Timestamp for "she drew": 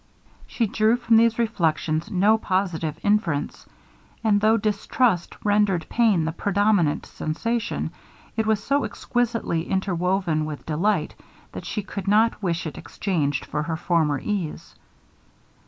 0.47-0.95